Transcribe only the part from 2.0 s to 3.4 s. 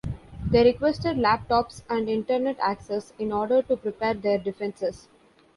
internet access, in